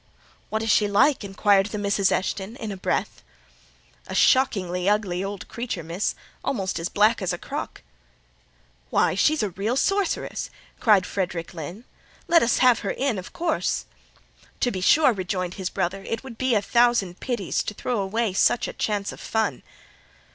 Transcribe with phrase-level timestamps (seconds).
[0.49, 3.21] "What is she like?" inquired the Misses Eshton, in a breath.
[4.07, 7.83] "A shockingly ugly old creature, miss; almost as black as a crock."
[8.89, 11.83] "Why, she's a real sorceress!" cried Frederick Lynn.
[12.27, 13.85] "Let us have her in, of course."
[14.61, 18.33] "To be sure," rejoined his brother; "it would be a thousand pities to throw away
[18.33, 19.61] such a chance of fun."